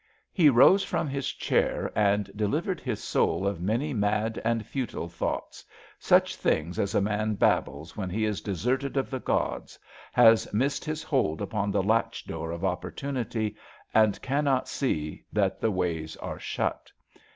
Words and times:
He 0.33 0.49
rose 0.49 0.83
from 0.83 1.07
his 1.07 1.31
chair 1.31 1.91
and 1.95 2.27
delivered 2.35 2.79
his 2.79 3.03
soul 3.03 3.45
of 3.45 3.61
many 3.61 3.93
mad 3.93 4.41
and 4.43 4.65
futile 4.65 5.07
thoughts— 5.07 5.63
such 5.99 6.35
things 6.35 6.79
as 6.79 6.95
a 6.95 7.01
man 7.01 7.35
babbles 7.35 7.95
when 7.95 8.09
he 8.09 8.25
is 8.25 8.41
deserted 8.41 8.97
of 8.97 9.11
the 9.11 9.19
gods, 9.19 9.77
has 10.11 10.51
missed 10.51 10.83
his 10.85 11.03
hold 11.03 11.39
upon 11.39 11.69
the 11.69 11.83
latch 11.83 12.25
door 12.25 12.49
of 12.49 12.65
Opportunity— 12.65 13.55
and 14.03 14.19
cannot 14.23 14.67
see 14.67 15.23
that 15.31 15.61
the 15.61 15.69
ways 15.69 16.17
are 16.17 16.39
shut. 16.39 16.91